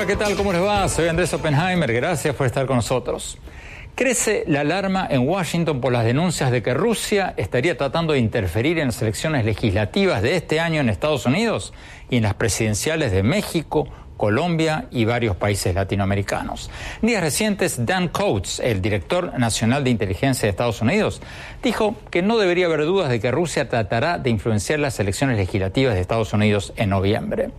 [0.00, 0.34] Hola, ¿qué tal?
[0.34, 0.88] ¿Cómo les va?
[0.88, 1.92] Soy Andrés Oppenheimer.
[1.92, 3.36] Gracias por estar con nosotros.
[3.94, 8.78] Crece la alarma en Washington por las denuncias de que Rusia estaría tratando de interferir
[8.78, 11.74] en las elecciones legislativas de este año en Estados Unidos
[12.08, 16.70] y en las presidenciales de México, Colombia y varios países latinoamericanos.
[17.02, 21.20] Días recientes, Dan Coates, el director nacional de inteligencia de Estados Unidos,
[21.62, 25.94] dijo que no debería haber dudas de que Rusia tratará de influenciar las elecciones legislativas
[25.94, 27.50] de Estados Unidos en noviembre.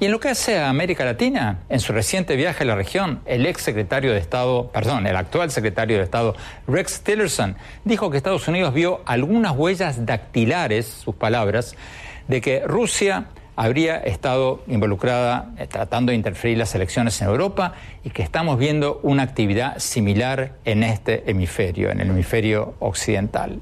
[0.00, 3.20] Y en lo que hace a América Latina, en su reciente viaje a la región,
[3.26, 6.36] el ex secretario de Estado, perdón, el actual secretario de Estado,
[6.68, 11.74] Rex Tillerson, dijo que Estados Unidos vio algunas huellas dactilares, sus palabras,
[12.28, 13.26] de que Rusia
[13.58, 19.00] habría estado involucrada eh, tratando de interferir las elecciones en Europa y que estamos viendo
[19.02, 23.58] una actividad similar en este hemisferio, en el hemisferio occidental.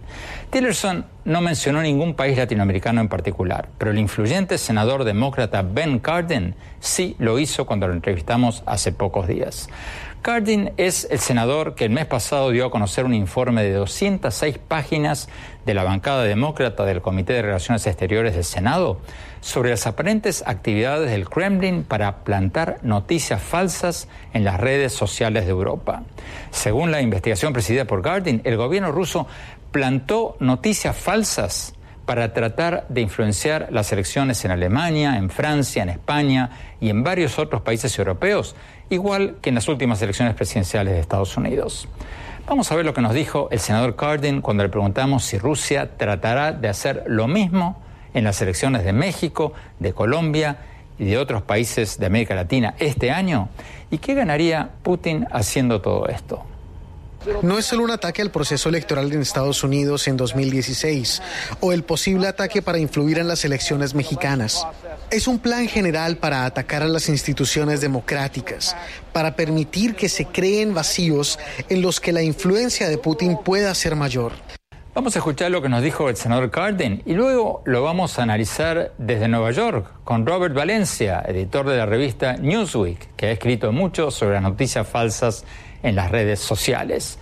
[0.51, 6.55] Tillerson no mencionó ningún país latinoamericano en particular, pero el influyente senador demócrata Ben Cardin
[6.79, 9.71] sí lo hizo cuando lo entrevistamos hace pocos días.
[10.27, 14.59] Cardin es el senador que el mes pasado dio a conocer un informe de 206
[14.59, 15.29] páginas
[15.65, 18.99] de la bancada demócrata del Comité de Relaciones Exteriores del Senado
[19.41, 25.53] sobre las aparentes actividades del Kremlin para plantar noticias falsas en las redes sociales de
[25.53, 26.03] Europa.
[26.51, 29.29] Según la investigación presidida por Cardin, el gobierno ruso
[29.71, 36.51] plantó noticias falsas para tratar de influenciar las elecciones en Alemania, en Francia, en España
[36.81, 38.55] y en varios otros países europeos,
[38.91, 41.89] igual que en las últimas elecciones presidenciales de Estados Unidos.
[42.47, 45.97] Vamos a ver lo que nos dijo el senador Cardin cuando le preguntamos si Rusia
[45.97, 47.83] tratará de hacer lo mismo
[48.15, 50.59] en las elecciones de México, de Colombia
[50.99, 53.49] y de otros países de América Latina este año.
[53.91, 56.45] ¿Y qué ganaría Putin haciendo todo esto?
[57.43, 61.23] No es solo un ataque al proceso electoral en Estados Unidos en 2016
[61.61, 64.67] o el posible ataque para influir en las elecciones mexicanas.
[65.11, 68.77] Es un plan general para atacar a las instituciones democráticas,
[69.13, 71.39] para permitir que se creen vacíos
[71.69, 74.33] en los que la influencia de Putin pueda ser mayor.
[74.97, 78.23] Vamos a escuchar lo que nos dijo el senador Cardin y luego lo vamos a
[78.23, 83.73] analizar desde Nueva York con Robert Valencia, editor de la revista Newsweek, que ha escrito
[83.73, 85.45] mucho sobre las noticias falsas
[85.87, 87.19] en las redes sociales.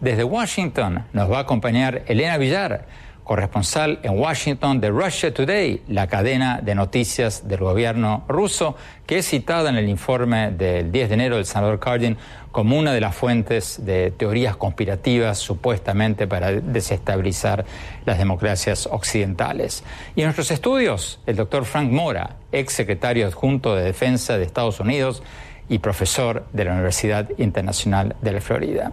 [0.00, 2.86] Desde Washington nos va a acompañar Elena Villar,
[3.24, 9.28] corresponsal en Washington de Russia Today, la cadena de noticias del gobierno ruso, que es
[9.28, 12.16] citada en el informe del 10 de enero del senador Cardin
[12.52, 17.66] como una de las fuentes de teorías conspirativas supuestamente para desestabilizar
[18.06, 19.84] las democracias occidentales.
[20.14, 24.80] Y en nuestros estudios, el doctor Frank Mora, ex secretario adjunto de Defensa de Estados
[24.80, 25.22] Unidos,
[25.68, 28.92] y profesor de la Universidad Internacional de la Florida.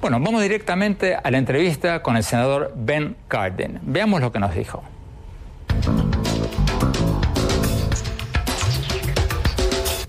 [0.00, 3.80] Bueno, vamos directamente a la entrevista con el senador Ben Cardin.
[3.82, 4.82] Veamos lo que nos dijo.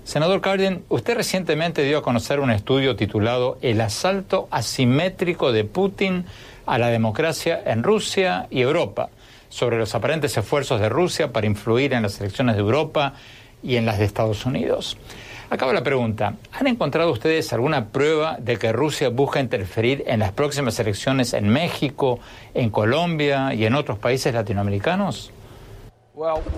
[0.04, 6.24] Senador Cardin, usted recientemente dio a conocer un estudio titulado El asalto asimétrico de Putin
[6.64, 9.10] a la democracia en Rusia y Europa,
[9.48, 13.14] sobre los aparentes esfuerzos de Rusia para influir en las elecciones de Europa
[13.62, 14.96] y en las de Estados Unidos.
[15.50, 16.34] Acaba la pregunta.
[16.52, 21.48] ¿Han encontrado ustedes alguna prueba de que Rusia busca interferir en las próximas elecciones en
[21.48, 22.20] México,
[22.52, 25.32] en Colombia y en otros países latinoamericanos?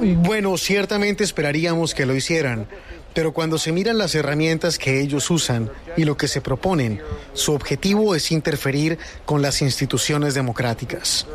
[0.00, 2.66] Bueno, ciertamente esperaríamos que lo hicieran,
[3.12, 7.00] pero cuando se miran las herramientas que ellos usan y lo que se proponen,
[7.34, 11.26] su objetivo es interferir con las instituciones democráticas.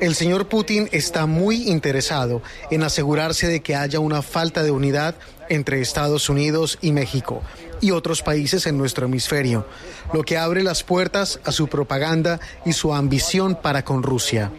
[0.00, 5.16] El señor Putin está muy interesado en asegurarse de que haya una falta de unidad
[5.48, 7.42] entre Estados Unidos y México
[7.80, 9.66] y otros países en nuestro hemisferio,
[10.12, 14.52] lo que abre las puertas a su propaganda y su ambición para con Rusia.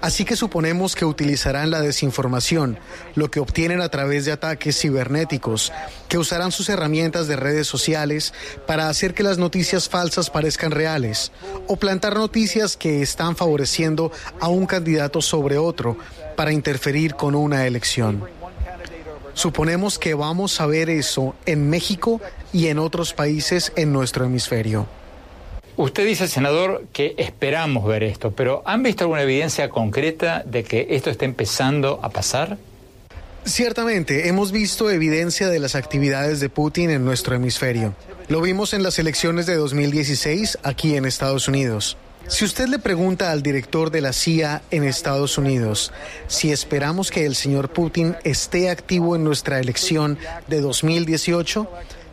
[0.00, 2.78] Así que suponemos que utilizarán la desinformación,
[3.14, 5.72] lo que obtienen a través de ataques cibernéticos,
[6.08, 8.32] que usarán sus herramientas de redes sociales
[8.66, 11.32] para hacer que las noticias falsas parezcan reales,
[11.66, 14.10] o plantar noticias que están favoreciendo
[14.40, 15.98] a un candidato sobre otro
[16.34, 18.24] para interferir con una elección.
[19.34, 22.20] Suponemos que vamos a ver eso en México
[22.52, 24.86] y en otros países en nuestro hemisferio.
[25.76, 30.88] Usted dice, senador, que esperamos ver esto, pero ¿han visto alguna evidencia concreta de que
[30.90, 32.58] esto está empezando a pasar?
[33.44, 37.94] Ciertamente, hemos visto evidencia de las actividades de Putin en nuestro hemisferio.
[38.28, 41.96] Lo vimos en las elecciones de 2016 aquí en Estados Unidos.
[42.28, 45.90] Si usted le pregunta al director de la CIA en Estados Unidos
[46.28, 51.68] si esperamos que el señor Putin esté activo en nuestra elección de 2018,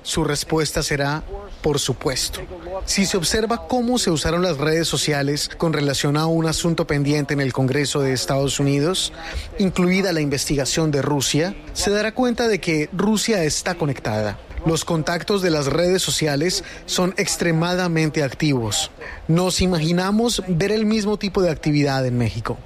[0.07, 1.21] su respuesta será,
[1.61, 2.39] por supuesto.
[2.85, 7.33] Si se observa cómo se usaron las redes sociales con relación a un asunto pendiente
[7.33, 9.11] en el Congreso de Estados Unidos,
[9.59, 14.39] incluida la investigación de Rusia, se dará cuenta de que Rusia está conectada.
[14.65, 18.91] Los contactos de las redes sociales son extremadamente activos.
[19.27, 22.57] Nos imaginamos ver el mismo tipo de actividad en México.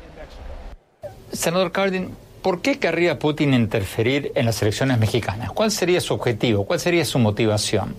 [1.33, 2.11] Senador Cardin,
[2.41, 5.51] ¿por qué querría Putin interferir en las elecciones mexicanas?
[5.51, 6.65] ¿Cuál sería su objetivo?
[6.65, 7.95] ¿Cuál sería su motivación?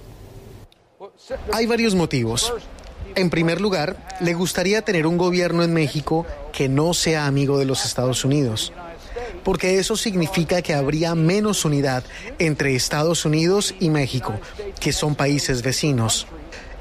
[1.53, 2.53] Hay varios motivos.
[3.15, 7.67] En primer lugar, le gustaría tener un gobierno en México que no sea amigo de
[7.67, 8.73] los Estados Unidos,
[9.45, 12.05] porque eso significa que habría menos unidad
[12.39, 14.35] entre Estados Unidos y México,
[14.81, 16.27] que son países vecinos.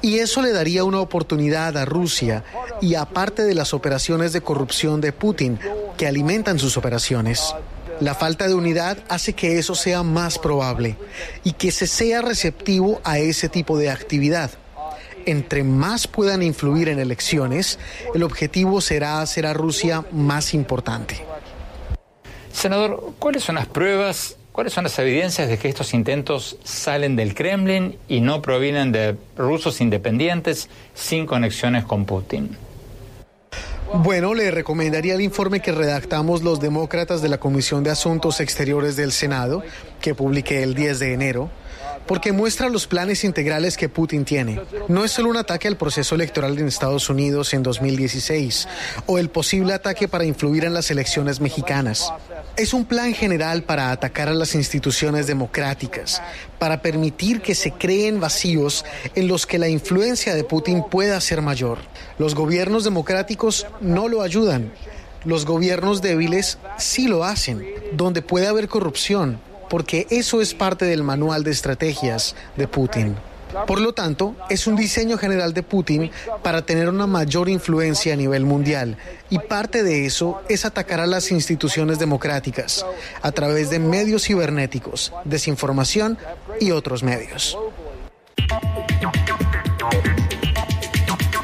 [0.02, 2.44] Y eso le daría una oportunidad a Rusia
[2.80, 5.58] y aparte de las operaciones de corrupción de Putin
[5.96, 7.54] que alimentan sus operaciones.
[8.00, 10.96] La falta de unidad hace que eso sea más probable
[11.44, 14.50] y que se sea receptivo a ese tipo de actividad.
[15.24, 17.78] Entre más puedan influir en elecciones,
[18.12, 21.24] el objetivo será hacer a Rusia más importante.
[22.52, 27.34] Senador, ¿cuáles son las pruebas, cuáles son las evidencias de que estos intentos salen del
[27.34, 32.56] Kremlin y no provienen de rusos independientes sin conexiones con Putin?
[33.94, 38.96] Bueno, le recomendaría el informe que redactamos los demócratas de la Comisión de Asuntos Exteriores
[38.96, 39.62] del Senado,
[40.00, 41.50] que publiqué el 10 de enero
[42.06, 44.60] porque muestra los planes integrales que Putin tiene.
[44.88, 48.68] No es solo un ataque al proceso electoral en Estados Unidos en 2016
[49.06, 52.12] o el posible ataque para influir en las elecciones mexicanas.
[52.56, 56.22] Es un plan general para atacar a las instituciones democráticas,
[56.58, 58.84] para permitir que se creen vacíos
[59.14, 61.78] en los que la influencia de Putin pueda ser mayor.
[62.18, 64.72] Los gobiernos democráticos no lo ayudan.
[65.24, 69.38] Los gobiernos débiles sí lo hacen, donde puede haber corrupción,
[69.72, 73.16] porque eso es parte del manual de estrategias de Putin.
[73.66, 76.10] Por lo tanto, es un diseño general de Putin
[76.42, 78.98] para tener una mayor influencia a nivel mundial
[79.30, 82.84] y parte de eso es atacar a las instituciones democráticas
[83.22, 86.18] a través de medios cibernéticos, desinformación
[86.60, 87.56] y otros medios.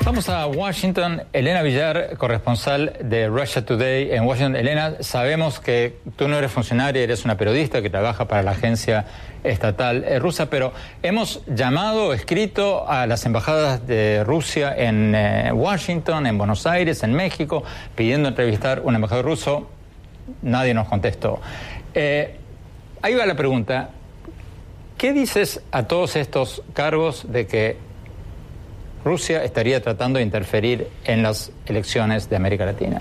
[0.08, 1.24] Vamos a Washington.
[1.34, 4.56] Elena Villar, corresponsal de Russia Today en Washington.
[4.56, 9.04] Elena, sabemos que tú no eres funcionaria, eres una periodista que trabaja para la agencia
[9.44, 10.72] estatal eh, rusa, pero
[11.02, 17.12] hemos llamado, escrito a las embajadas de Rusia en eh, Washington, en Buenos Aires, en
[17.12, 17.62] México,
[17.94, 19.68] pidiendo entrevistar a un embajador ruso.
[20.40, 21.38] Nadie nos contestó.
[21.92, 22.34] Eh,
[23.02, 23.90] ahí va la pregunta.
[24.96, 27.87] ¿Qué dices a todos estos cargos de que
[29.08, 33.00] Rusia estaría tratando de interferir en las elecciones de América Latina.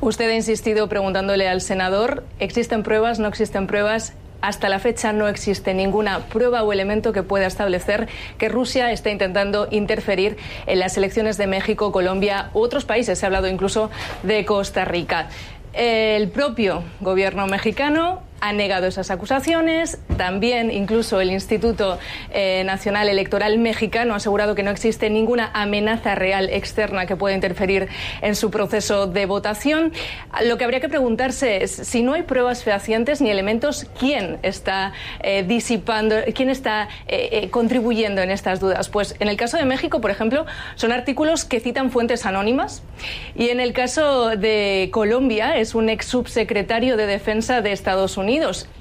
[0.00, 3.20] Usted ha insistido preguntándole al senador, ¿existen pruebas?
[3.20, 4.14] ¿No existen pruebas?
[4.40, 8.08] Hasta la fecha no existe ninguna prueba o elemento que pueda establecer
[8.38, 10.36] que Rusia está intentando interferir
[10.66, 13.20] en las elecciones de México, Colombia u otros países.
[13.20, 13.88] Se ha hablado incluso
[14.24, 15.28] de Costa Rica.
[15.74, 19.98] El propio gobierno mexicano ha negado esas acusaciones.
[20.16, 21.98] También, incluso, el Instituto
[22.30, 27.34] eh, Nacional Electoral Mexicano ha asegurado que no existe ninguna amenaza real externa que pueda
[27.34, 27.88] interferir
[28.22, 29.92] en su proceso de votación.
[30.44, 34.92] Lo que habría que preguntarse es si no hay pruebas fehacientes ni elementos, ¿quién está
[35.20, 38.88] eh, disipando, quién está eh, contribuyendo en estas dudas?
[38.88, 42.82] Pues en el caso de México, por ejemplo, son artículos que citan fuentes anónimas
[43.34, 48.25] y en el caso de Colombia es un ex subsecretario de Defensa de Estados Unidos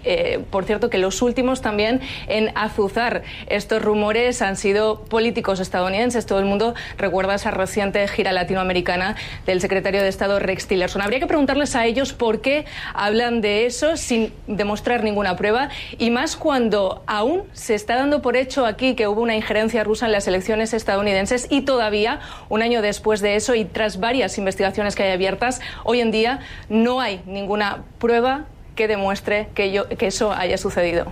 [0.03, 6.25] Eh, por cierto, que los últimos también en azuzar estos rumores han sido políticos estadounidenses.
[6.25, 11.01] Todo el mundo recuerda esa reciente gira latinoamericana del secretario de Estado Rex Tillerson.
[11.01, 16.09] Habría que preguntarles a ellos por qué hablan de eso sin demostrar ninguna prueba y
[16.09, 20.11] más cuando aún se está dando por hecho aquí que hubo una injerencia rusa en
[20.11, 25.03] las elecciones estadounidenses y todavía, un año después de eso y tras varias investigaciones que
[25.03, 30.31] hay abiertas, hoy en día no hay ninguna prueba que demuestre que, yo, que eso
[30.31, 31.11] haya sucedido.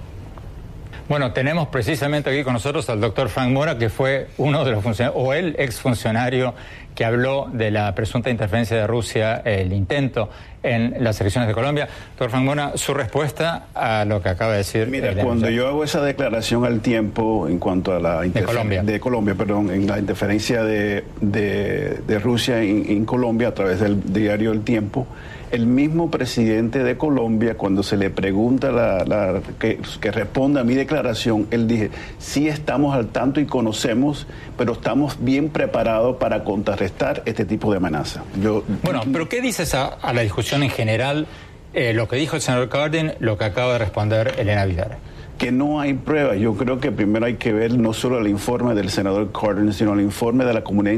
[1.10, 4.84] Bueno, tenemos precisamente aquí con nosotros al doctor Frank Mora, que fue uno de los
[4.84, 6.54] funcionarios, o el exfuncionario
[6.96, 10.30] que habló de la presunta interferencia de Rusia, el intento
[10.62, 11.90] en las elecciones de Colombia.
[12.12, 14.88] Doctor Frank Mora, su respuesta a lo que acaba de decir.
[14.88, 19.00] Mira, cuando yo hago esa declaración al tiempo en cuanto a la de Colombia, de
[19.00, 24.62] Colombia perdón, en la interferencia de, de, Rusia en Colombia a través del diario El
[24.62, 25.06] Tiempo,
[25.54, 30.74] el mismo presidente de Colombia, cuando se le pregunta la, que, que, responda a mi
[30.74, 34.26] declaración, él dice, sí estamos al tanto y conocemos,
[34.58, 38.24] pero estamos bien preparados para contrarrestar este tipo de amenaza.
[38.42, 41.28] Yo, bueno, pero ¿qué dices a, la discusión en general,
[41.76, 44.98] eh, lo que dijo el señor Cardin, lo que acaba de responder Elena Vidal?
[45.38, 46.38] Que no hay pruebas.
[46.40, 49.94] Yo creo que primero hay que ver no solo el informe del senador Cardin, sino
[49.94, 50.94] el informe de la Comunidad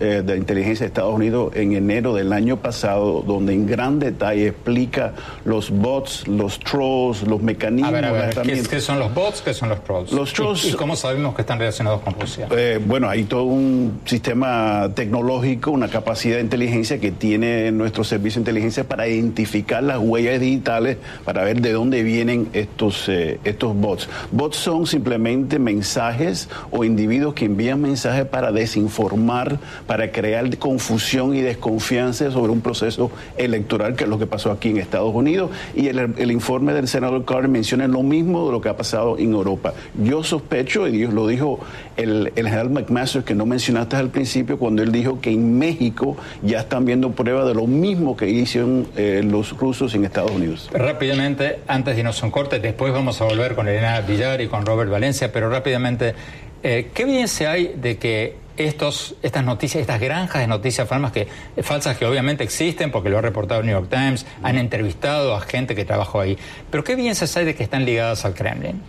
[0.00, 4.48] eh, de Inteligencia de Estados Unidos en enero del año pasado, donde en gran detalle
[4.48, 5.12] explica
[5.44, 7.88] los bots, los trolls, los mecanismos.
[7.90, 8.34] A ver, a ver,
[8.68, 9.42] ¿qué, son los bots?
[9.42, 10.12] ¿Qué son los trolls?
[10.12, 10.64] Los trolls.
[10.64, 12.48] ¿Y, cómo sabemos que están relacionados con Rusia?
[12.50, 18.38] Eh, bueno, hay todo un sistema tecnológico, una capacidad de inteligencia que tiene nuestro servicio
[18.38, 23.77] de inteligencia para identificar las huellas digitales, para ver de dónde vienen estos, eh, estos
[23.80, 24.08] bots.
[24.32, 31.40] Bots son simplemente mensajes o individuos que envían mensajes para desinformar, para crear confusión y
[31.40, 35.50] desconfianza sobre un proceso electoral, que es lo que pasó aquí en Estados Unidos.
[35.74, 39.32] Y el, informe del senador Carter menciona lo mismo de lo que ha pasado en
[39.32, 39.74] Europa.
[40.02, 41.60] Yo sospecho, y Dios lo dijo
[41.96, 46.60] el, general McMaster, que no mencionaste al principio, cuando él dijo que en México ya
[46.60, 50.70] están viendo pruebas de lo mismo que hicieron eh, los rusos en Estados Unidos.
[50.72, 52.32] Rápidamente, antes de irnos a un
[52.62, 56.14] después vamos a volver con Elena Villar y con Robert Valencia, pero rápidamente,
[56.62, 61.28] eh, ¿qué evidencia hay de que estos, estas noticias, estas granjas de noticias falsas que,
[61.62, 65.40] falsas que obviamente existen, porque lo ha reportado el New York Times, han entrevistado a
[65.40, 66.36] gente que trabajó ahí,
[66.70, 68.82] pero ¿qué evidencias hay de que están ligadas al Kremlin?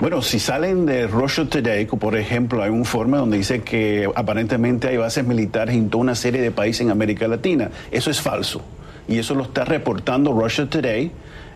[0.00, 4.88] Bueno, si salen de Russia Today, por ejemplo, hay un informe donde dice que aparentemente
[4.88, 7.70] hay bases militares en toda una serie de países en América Latina.
[7.90, 8.62] Eso es falso.
[9.06, 11.12] Y eso lo está reportando Russia Today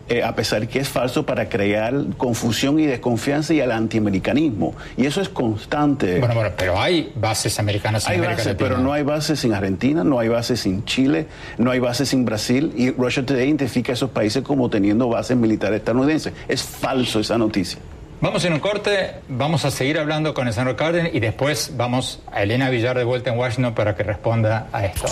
[0.09, 4.73] eh, a pesar que es falso para crear confusión y desconfianza y al antiamericanismo.
[4.95, 6.19] Y eso es constante.
[6.19, 9.53] Bueno, bueno, pero hay bases americanas en hay América bases, Pero no hay bases en
[9.53, 13.91] Argentina, no hay bases en Chile, no hay bases en Brasil y Russia Today identifica
[13.91, 16.33] a esos países como teniendo bases militares estadounidenses.
[16.47, 17.79] Es falso esa noticia.
[18.19, 22.19] Vamos en un corte, vamos a seguir hablando con el señor Carden y después vamos
[22.31, 25.05] a Elena Villar de vuelta en Washington para que responda a esto.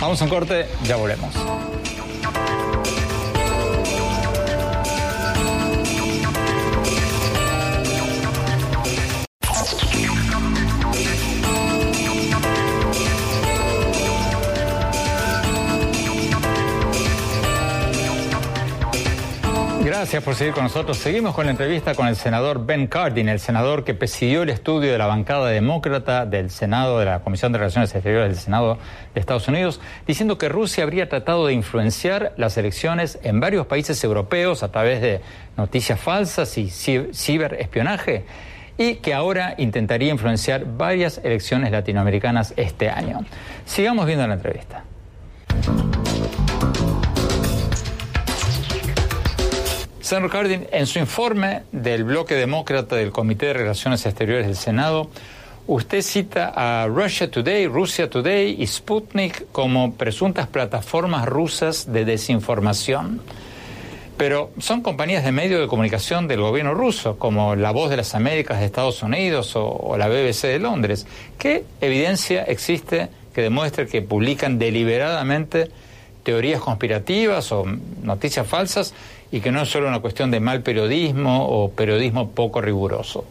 [0.00, 1.34] Vamos a un corte, ya volvemos.
[19.98, 20.98] Gracias por seguir con nosotros.
[20.98, 24.92] Seguimos con la entrevista con el senador Ben Cardin, el senador que presidió el estudio
[24.92, 28.76] de la bancada demócrata del Senado, de la Comisión de Relaciones Exteriores del Senado
[29.14, 34.04] de Estados Unidos, diciendo que Rusia habría tratado de influenciar las elecciones en varios países
[34.04, 35.22] europeos a través de
[35.56, 38.26] noticias falsas y ciberespionaje
[38.76, 43.24] y que ahora intentaría influenciar varias elecciones latinoamericanas este año.
[43.64, 44.84] Sigamos viendo la entrevista.
[50.06, 55.10] Señor Cardin, en su informe del bloque demócrata del Comité de Relaciones Exteriores del Senado,
[55.66, 63.20] usted cita a Russia Today, Rusia Today y Sputnik como presuntas plataformas rusas de desinformación.
[64.16, 68.14] Pero son compañías de medios de comunicación del gobierno ruso, como La Voz de las
[68.14, 71.04] Américas de Estados Unidos o la BBC de Londres.
[71.36, 75.68] ¿Qué evidencia existe que demuestre que publican deliberadamente
[76.22, 77.64] teorías conspirativas o
[78.02, 78.94] noticias falsas
[79.30, 83.24] y que no es solo una cuestión de mal periodismo o periodismo poco riguroso.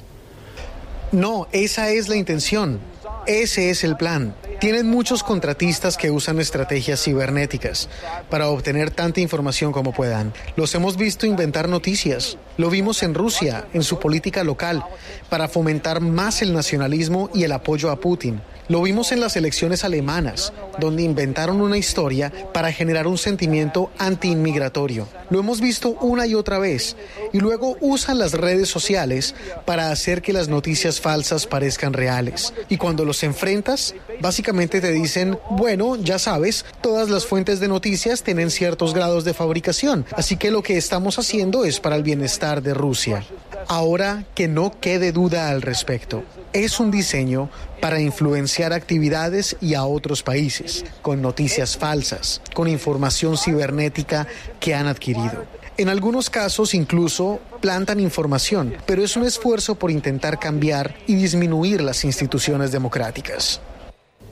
[1.11, 2.79] No, esa es la intención.
[3.27, 4.35] Ese es el plan.
[4.59, 7.89] Tienen muchos contratistas que usan estrategias cibernéticas
[8.29, 10.31] para obtener tanta información como puedan.
[10.55, 12.37] Los hemos visto inventar noticias.
[12.57, 14.83] Lo vimos en Rusia, en su política local,
[15.29, 18.41] para fomentar más el nacionalismo y el apoyo a Putin.
[18.67, 25.07] Lo vimos en las elecciones alemanas, donde inventaron una historia para generar un sentimiento antiinmigratorio.
[25.29, 26.95] Lo hemos visto una y otra vez.
[27.31, 32.53] Y luego usan las redes sociales para hacer que las noticias falsas parezcan reales.
[32.67, 38.23] Y cuando los enfrentas, básicamente te dicen, bueno, ya sabes, todas las fuentes de noticias
[38.23, 40.05] tienen ciertos grados de fabricación.
[40.15, 43.23] Así que lo que estamos haciendo es para el bienestar de Rusia.
[43.67, 47.49] Ahora que no quede duda al respecto es un diseño
[47.81, 54.27] para influenciar actividades y a otros países, con noticias falsas, con información cibernética
[54.59, 55.45] que han adquirido.
[55.77, 61.81] En algunos casos incluso plantan información, pero es un esfuerzo por intentar cambiar y disminuir
[61.81, 63.59] las instituciones democráticas.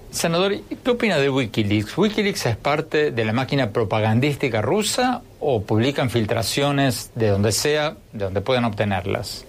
[0.09, 1.97] Senador, ¿qué opina de Wikileaks?
[1.97, 8.25] ¿Wikileaks es parte de la máquina propagandística rusa o publican filtraciones de donde sea, de
[8.25, 9.45] donde puedan obtenerlas?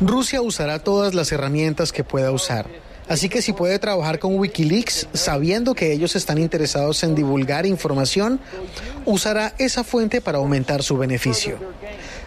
[0.00, 2.66] Rusia usará todas las herramientas que pueda usar.
[3.08, 8.40] Así que si puede trabajar con Wikileaks sabiendo que ellos están interesados en divulgar información,
[9.04, 11.58] usará esa fuente para aumentar su beneficio.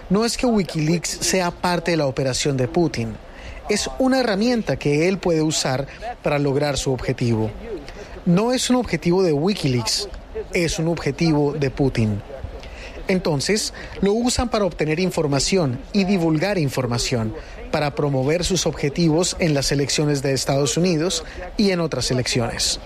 [0.09, 3.15] No es que Wikileaks sea parte de la operación de Putin,
[3.69, 5.87] es una herramienta que él puede usar
[6.21, 7.49] para lograr su objetivo.
[8.25, 10.07] No es un objetivo de Wikileaks,
[10.55, 12.21] es un objetivo de Putin.
[13.07, 17.35] Entonces, lo usan para obtener información y divulgar información,
[17.71, 21.23] para promover sus objetivos en las elecciones de Estados Unidos
[21.57, 22.79] y en otras elecciones.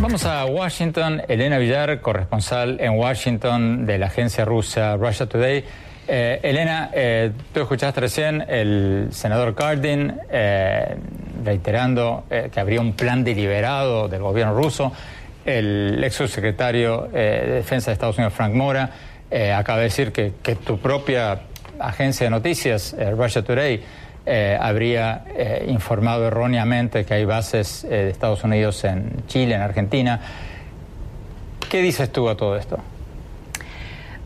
[0.00, 1.22] Vamos a Washington.
[1.28, 5.64] Elena Villar, corresponsal en Washington de la agencia rusa Russia Today.
[6.10, 10.96] Eh, Elena, eh, tú escuchaste recién el senador Cardin eh,
[11.44, 14.90] reiterando que habría un plan deliberado del gobierno ruso.
[15.44, 18.90] El ex subsecretario de Defensa de Estados Unidos, Frank Mora,
[19.54, 21.40] acaba de decir que, que, tu propia
[21.78, 23.82] agencia de noticias, Russia Today,
[24.60, 25.24] habría
[25.68, 30.20] informado erróneamente que hay bases de Estados Unidos en Chile, en Argentina.
[31.70, 32.78] ¿Qué dices tú a todo esto?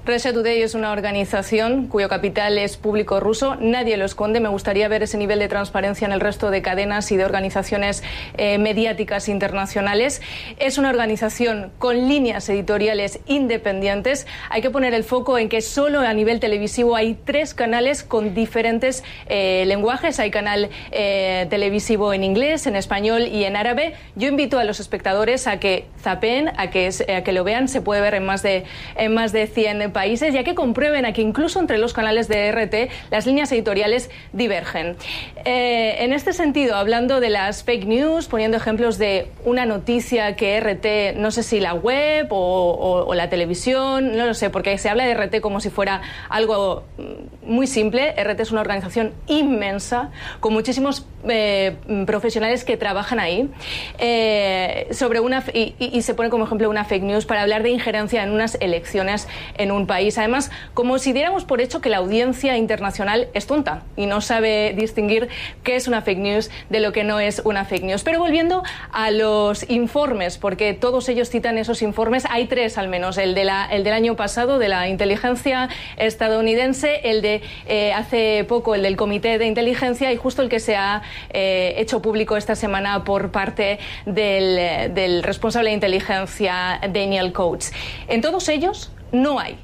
[0.04, 3.54] Russia Today es una organización cuyo capital es público ruso.
[3.60, 4.40] Nadie lo esconde.
[4.40, 8.02] Me gustaría ver ese nivel de transparencia en el resto de cadenas y de organizaciones
[8.36, 10.20] eh, mediáticas internacionales.
[10.58, 14.26] Es una organización con líneas editoriales independientes.
[14.50, 18.34] Hay que poner el foco en que solo a nivel televisivo hay tres canales con
[18.34, 20.18] diferentes eh, lenguajes.
[20.18, 23.94] Hay canal eh, televisivo en inglés, en español y en árabe.
[24.16, 27.68] Yo invito a los espectadores a que zapen, a que, a que lo vean.
[27.68, 28.64] Se puede ver en más de,
[28.96, 32.50] en más de 100 países, ya que comprueben a que incluso entre los canales de
[32.50, 34.96] RT las líneas editoriales divergen.
[35.44, 40.58] Eh, en este sentido, hablando de las fake news, poniendo ejemplos de una noticia que
[40.60, 45.04] RT, no sé si la web o, la televisión, no lo sé, porque se habla
[45.04, 48.12] de RT como si fuera algo mm, muy simple.
[48.12, 53.50] RT es una organización inmensa, con muchísimos eh, profesionales que trabajan ahí,
[53.98, 58.22] eh, sobre una, y se pone como ejemplo una fake news para hablar de injerencia
[58.22, 60.18] en unas elecciones en un país.
[60.18, 64.74] Además, como si diéramos por hecho que la audiencia internacional es tonta y no sabe
[64.76, 65.28] distinguir
[65.62, 68.02] qué es una fake news de lo que no es una fake news.
[68.02, 68.62] Pero volviendo
[68.92, 73.44] a los informes, porque todos ellos citan esos informes, hay tres al menos, el, de
[73.44, 78.82] la, el del año pasado de la inteligencia estadounidense, el de eh, hace poco, el
[78.82, 83.04] del Comité de Inteligencia y justo el que se ha eh, hecho público esta semana
[83.04, 87.72] por parte del, del responsable de inteligencia, Daniel Coates.
[88.08, 89.58] En todos ellos no hay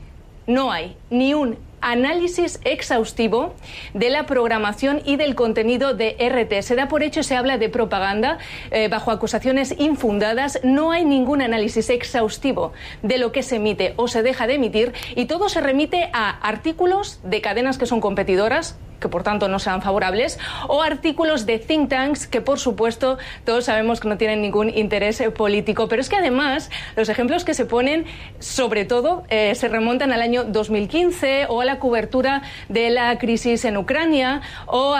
[0.49, 3.55] no hay ni un análisis exhaustivo
[3.95, 6.63] de la programación y del contenido de RT.
[6.63, 8.39] Se da por hecho, se habla de propaganda
[8.71, 10.59] eh, bajo acusaciones infundadas.
[10.65, 14.93] No hay ningún análisis exhaustivo de lo que se emite o se deja de emitir
[15.15, 19.59] y todo se remite a artículos de cadenas que son competidoras, que por tanto no
[19.59, 24.43] sean favorables, o artículos de think tanks que por supuesto todos sabemos que no tienen
[24.43, 25.89] ningún interés eh, político.
[25.89, 28.07] Pero es que además los ejemplos que se ponen
[28.39, 33.65] sobre todo eh, se remontan al año 2015 o a la cobertura de la crisis
[33.65, 34.95] en Ucrania o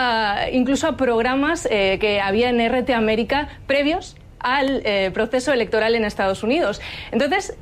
[0.53, 6.45] incluso a programas eh, que había en RT América previos al proceso electoral en Estados
[6.45, 6.81] Unidos.
[7.11, 7.57] Entonces,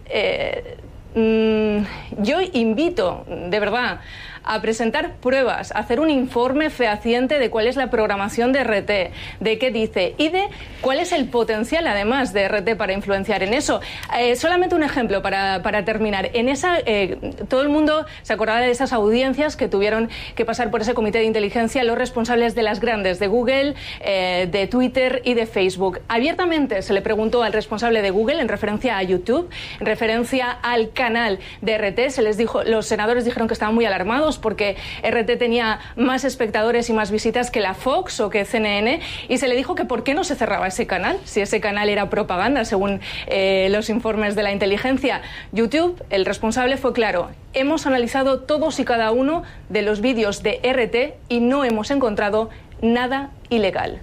[1.15, 1.79] mm,
[2.19, 4.01] yo invito, de verdad,
[4.47, 9.13] a presentar pruebas, a hacer un informe fehaciente de cuál es la programación de RT,
[9.41, 10.45] de qué dice y de
[10.81, 13.81] cuál es el potencial además de RT para influenciar en eso.
[14.19, 16.31] Eh, solamente un ejemplo para, terminar.
[16.33, 20.71] En esa, eh, todo el mundo se acordará de esas audiencias que tuvieron que pasar
[20.71, 25.23] por ese comité de inteligencia los responsables de las grandes, de Google, eh, de Twitter
[25.25, 26.01] y de Facebook.
[26.09, 30.93] Abiertamente se le preguntó al responsable de Google en referencia a YouTube, en referencia al
[30.93, 35.39] canal de RT, se les dijo, los senadores dijeron que estaban muy alarmados porque RT
[35.39, 39.57] tenía más espectadores y más visitas que la Fox o que CNN y se le
[39.57, 43.01] dijo que por qué no se cerraba ese canal, si ese canal era propaganda según
[43.27, 45.23] eh, los informes de la inteligencia.
[45.53, 50.61] YouTube, el responsable fue claro, hemos analizado todos y cada uno de los vídeos de
[50.63, 52.51] RT y no hemos encontrado
[52.83, 54.01] nada ilegal.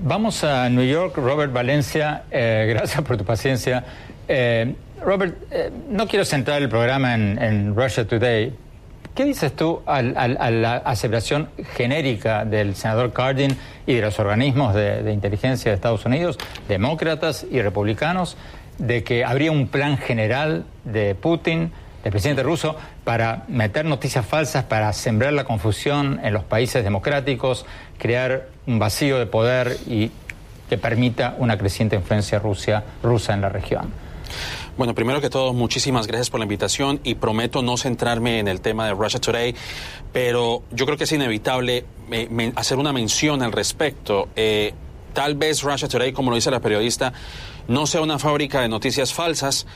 [0.00, 3.84] Vamos a New York, Robert Valencia, eh, gracias por tu paciencia.
[4.28, 5.34] Eh, Robert,
[5.88, 8.52] no quiero centrar el programa en Russia Today,
[9.14, 15.12] ¿Qué dices tú a, la aseveración genérica del senador Cardin y de los organismos de,
[15.12, 18.36] inteligencia de Estados Unidos, demócratas y republicanos,
[18.78, 21.72] de que habría un plan general de Putin,
[22.04, 27.66] del presidente ruso, para meter noticias falsas, para sembrar la confusión en los países democráticos,
[27.98, 30.12] crear un vacío de poder y
[30.68, 33.92] que permita una creciente influencia rusa en la región?
[34.76, 38.60] Bueno, primero que todo, muchísimas gracias por la invitación y prometo no centrarme en el
[38.60, 39.54] tema de Russia Today,
[40.12, 44.28] pero yo creo que es inevitable eh, hacer una mención al respecto.
[44.36, 44.72] Eh,
[45.12, 47.12] tal vez Russia Today, como lo dice la periodista,
[47.68, 49.66] no sea una fábrica de noticias falsas,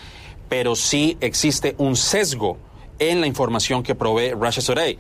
[0.49, 2.57] pero sí existe un sesgo
[2.99, 4.99] en la información que provee Russia Today.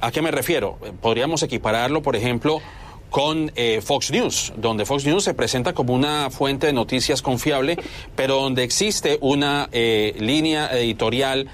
[0.00, 0.78] ¿A qué me refiero?
[1.00, 2.60] Podríamos equipararlo, por ejemplo,
[3.14, 7.76] con eh, Fox News, donde Fox News se presenta como una fuente de noticias confiable,
[8.16, 11.48] pero donde existe una eh, línea editorial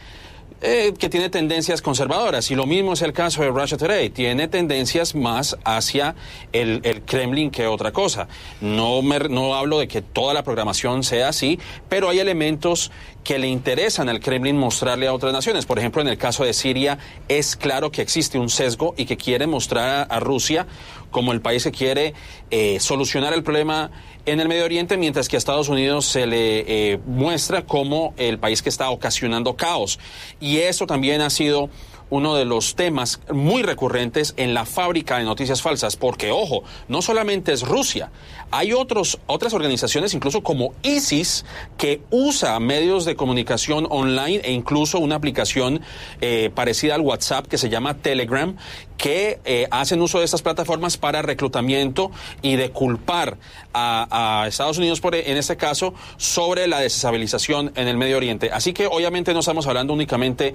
[0.63, 2.51] eh, que tiene tendencias conservadoras.
[2.51, 4.11] Y lo mismo es el caso de Russia Today.
[4.11, 6.15] Tiene tendencias más hacia
[6.53, 8.29] el, Kremlin que otra cosa.
[8.61, 12.91] No, me, no hablo de que toda la programación sea así, pero hay elementos
[13.25, 15.65] que le interesan al Kremlin mostrarle a otras naciones.
[15.65, 19.17] Por ejemplo, en el caso de Siria, es claro que existe un sesgo y que
[19.17, 20.67] quiere mostrar a, Rusia
[21.11, 22.15] como el país que quiere
[22.51, 23.91] eh, solucionar el problema
[24.27, 28.39] en el Medio Oriente, mientras que a Estados Unidos se le eh, muestra como el
[28.39, 29.99] país que está ocasionando caos.
[30.41, 31.71] Y eso también ha sido
[32.11, 37.03] uno de los temas muy recurrentes en la fábrica de noticias falsas, porque ojo, no
[37.03, 38.11] solamente es Rusia,
[38.51, 41.45] hay otros, otras organizaciones, incluso como ISIS,
[41.79, 45.81] que usa medios de comunicación online e incluso una aplicación
[46.21, 48.57] eh, parecida al WhatsApp que se llama Telegram,
[48.97, 52.11] que eh, hacen uso de estas plataformas para reclutamiento
[52.43, 53.39] y de culpar
[53.73, 58.51] a, a Estados Unidos, por, en este caso, sobre la desestabilización en el Medio Oriente.
[58.53, 60.55] Así que obviamente no estamos hablando únicamente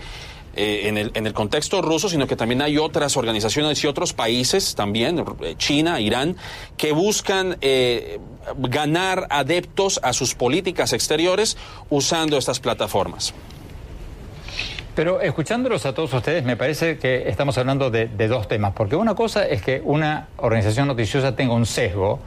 [0.58, 4.14] eh, en, el, en el contexto ruso, sino que también hay otras organizaciones y otros
[4.14, 6.38] países también, eh, China, Irán,
[6.78, 8.20] que buscan eh,
[8.60, 11.58] ganar adeptos a sus políticas exteriores
[11.90, 13.34] usando estas plataformas.
[14.96, 19.14] Pero escuchándolos a todos ustedes, me parece que estamos hablando de, dos temas, porque una
[19.14, 22.20] cosa es que una organización noticiosa tenga un sesgo,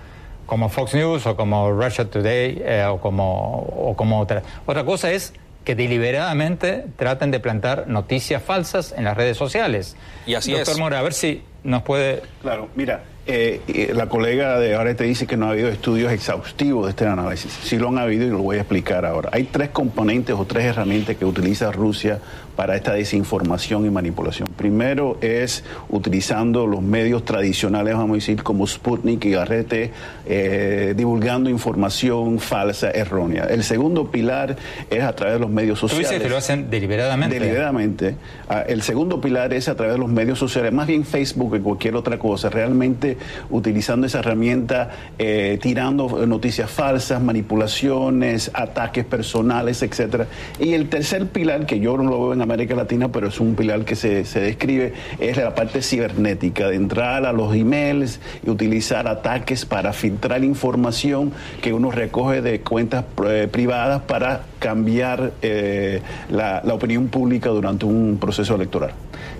[0.45, 4.43] como Fox News o como Russia Today o, como, o como otra.
[4.67, 5.33] Otra cosa es
[5.69, 9.97] que deliberadamente traten de plantar noticias falsas en las redes sociales.
[10.25, 10.81] Y así Doctor es.
[10.81, 12.23] Mora, a ver si nos puede...
[12.41, 16.87] Claro, mira, eh, la colega de ahora te dice que no ha habido estudios exhaustivos
[16.87, 17.53] de este análisis.
[17.53, 19.29] Sí lo han habido y lo voy a explicar ahora.
[19.31, 22.19] Hay tres componentes o tres herramientas que utiliza Rusia
[22.59, 24.49] para esta desinformación y manipulación.
[24.57, 29.93] Primero es utilizando los medios tradicionales, vamos a decir, como Sputnik y Garrete,
[30.27, 33.45] eh, divulgando información falsa, errónea.
[33.45, 34.57] El segundo pilar
[34.91, 36.09] es a través de los medios sociales.
[36.09, 37.39] ¿Tú dices que lo hacen deliberadamente?
[37.39, 38.17] Deliberadamente.
[38.49, 41.61] Ah, el segundo pilar es a través de los medios sociales, más bien Facebook que
[41.61, 43.19] cualquier otra cosa, realmente
[43.51, 50.27] utilizando esa herramienta, eh, tirando noticias falsas, manipulaciones, ataques personales, etcétera.
[50.59, 53.55] Y el tercer pilar, que yo no lo veo en América Latina, pero es un
[53.55, 59.07] pilar que se, describe, es la parte cibernética, de entrar a los emails y utilizar
[59.07, 66.63] ataques para filtrar información que uno recoge de cuentas eh, privadas para cambiar eh, la,
[66.73, 68.93] opinión pública durante un proceso electoral.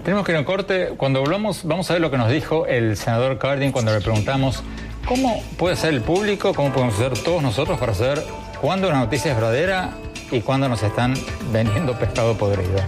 [0.05, 0.89] Tenemos que ir en corte.
[0.97, 4.63] Cuando volvamos, vamos a ver lo que nos dijo el senador Cardin cuando le preguntamos
[5.07, 8.23] cómo puede ser el público, cómo podemos ser todos nosotros para saber
[8.61, 9.93] cuándo una noticia es verdadera
[10.31, 11.15] y cuándo nos están
[11.53, 12.79] vendiendo pescado podrido.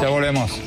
[0.00, 0.60] Ya volvemos.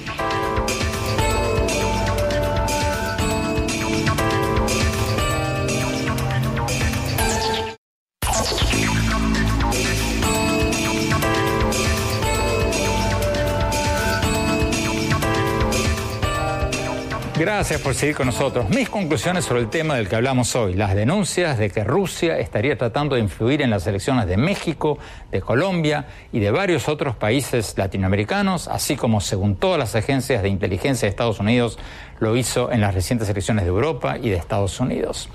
[17.41, 18.69] Gracias por seguir con nosotros.
[18.69, 22.77] Mis conclusiones sobre el tema del que hablamos hoy, las denuncias de que Rusia estaría
[22.77, 24.99] tratando de influir en las elecciones de México,
[25.31, 30.49] de Colombia y de varios otros países latinoamericanos, así como según todas las agencias de
[30.49, 31.79] inteligencia de Estados Unidos
[32.19, 35.27] lo hizo en las recientes elecciones de Europa y de Estados Unidos.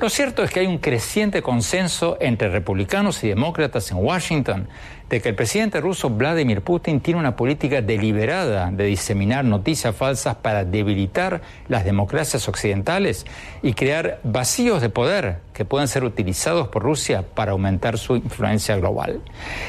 [0.00, 4.68] Lo cierto es que hay un creciente consenso entre republicanos y demócratas en Washington
[5.08, 10.34] de que el presidente ruso Vladimir Putin tiene una política deliberada de diseminar noticias falsas
[10.36, 13.24] para debilitar las democracias occidentales
[13.62, 18.76] y crear vacíos de poder que pueden ser utilizados por Rusia para aumentar su influencia
[18.76, 19.20] global.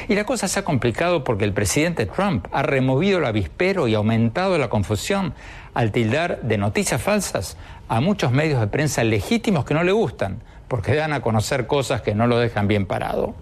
[0.08, 3.94] Y la cosa se ha complicado porque el presidente Trump ha removido el avispero y
[3.94, 5.34] aumentado la confusión
[5.74, 7.56] al tildar de noticias falsas
[7.88, 12.02] a muchos medios de prensa legítimos que no le gustan, porque dan a conocer cosas
[12.02, 13.34] que no lo dejan bien parado.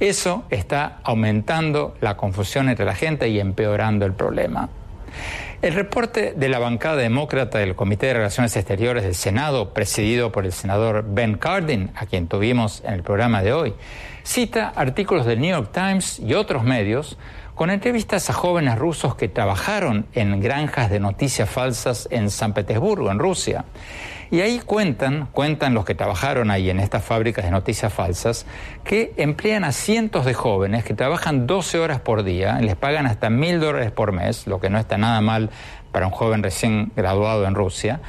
[0.00, 4.68] Eso está aumentando la confusión entre la gente y empeorando el problema.
[5.62, 10.44] El reporte de la bancada demócrata del Comité de Relaciones Exteriores del Senado, presidido por
[10.44, 13.74] el senador Ben Cardin, a quien tuvimos en el programa de hoy,
[14.24, 17.16] cita artículos del New York Times y otros medios
[17.54, 23.10] con entrevistas a jóvenes rusos que trabajaron en granjas de noticias falsas en San Petersburgo,
[23.10, 23.64] en Rusia.
[24.30, 28.46] Y ahí cuentan, cuentan los que trabajaron ahí en estas fábricas de noticias falsas,
[28.82, 33.30] que emplean a cientos de jóvenes que trabajan 12 horas por día, les pagan hasta
[33.30, 35.50] mil dólares por mes, lo que no está nada mal
[35.92, 38.00] para un joven recién graduado en Rusia.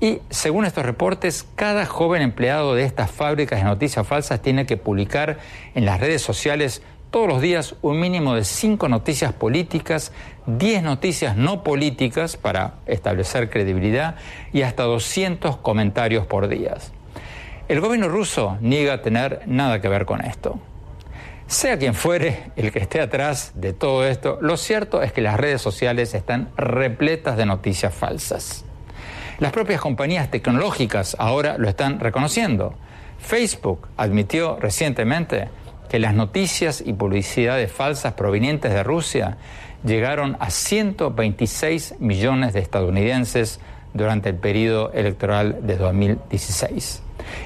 [0.00, 4.76] Y según estos reportes, cada joven empleado de estas fábricas de noticias falsas tiene que
[4.76, 5.38] publicar
[5.74, 6.82] en las redes sociales
[7.14, 10.10] todos los días un mínimo de cinco noticias políticas,
[10.46, 14.16] 10 noticias no políticas para establecer credibilidad
[14.52, 16.74] y hasta 200 comentarios por día.
[17.68, 20.58] El gobierno ruso niega tener nada que ver con esto.
[21.46, 25.38] Sea quien fuere el que esté atrás de todo esto, lo cierto es que las
[25.38, 28.64] redes sociales están repletas de noticias falsas.
[29.38, 32.74] Las propias compañías tecnológicas ahora lo están reconociendo.
[33.20, 35.48] Facebook admitió recientemente
[35.94, 39.36] que las noticias y publicidades falsas provenientes de Rusia
[39.84, 43.60] llegaron a 126 millones de estadounidenses
[43.92, 47.00] durante el periodo electoral de 2016.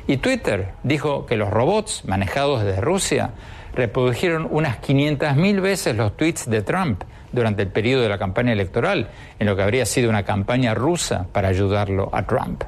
[0.07, 3.33] Y Twitter dijo que los robots manejados desde Rusia
[3.75, 9.11] reprodujeron unas 500.000 veces los tweets de Trump durante el periodo de la campaña electoral,
[9.39, 12.65] en lo que habría sido una campaña rusa para ayudarlo a Trump.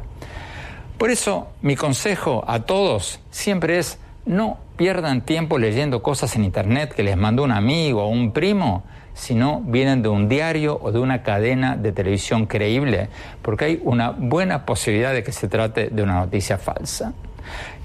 [0.99, 6.95] Por eso mi consejo a todos siempre es no pierdan tiempo leyendo cosas en Internet
[6.95, 10.93] que les mandó un amigo o un primo, si no vienen de un diario o
[10.93, 13.09] de una cadena de televisión creíble,
[13.43, 17.13] porque hay una buena posibilidad de que se trate de una noticia falsa.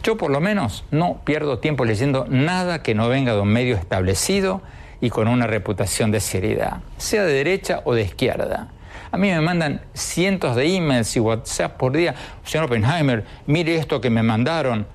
[0.03, 3.75] Yo por lo menos no pierdo tiempo leyendo nada que no venga de un medio
[3.75, 4.61] establecido
[5.01, 8.69] y con una reputación de seriedad, sea de derecha o de izquierda.
[9.11, 12.15] A mí me mandan cientos de emails y WhatsApp por día.
[12.43, 14.85] Señor Oppenheimer, mire esto que me mandaron.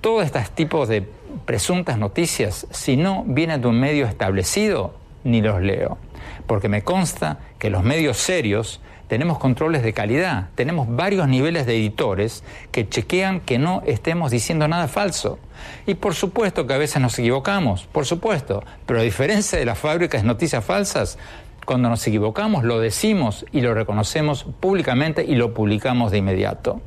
[0.00, 1.06] Todos estos tipos de
[1.44, 5.98] presuntas noticias, si no vienen de un medio establecido, ni los leo.
[6.46, 11.76] Porque me consta que los medios serios tenemos controles de calidad, tenemos varios niveles de
[11.76, 15.38] editores que chequean que no estemos diciendo nada falso.
[15.86, 19.78] Y por supuesto que a veces nos equivocamos, por supuesto, pero a diferencia de las
[19.78, 21.18] fábricas de noticias falsas,
[21.66, 26.80] cuando nos equivocamos lo decimos y lo reconocemos públicamente y lo publicamos de inmediato.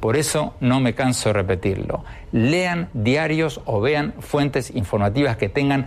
[0.00, 2.04] Por eso no me canso de repetirlo.
[2.32, 5.86] Lean diarios o vean fuentes informativas que tengan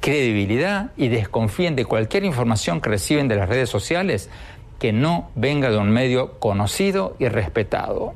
[0.00, 4.30] credibilidad y desconfíen de cualquier información que reciben de las redes sociales
[4.78, 8.14] que no venga de un medio conocido y respetado.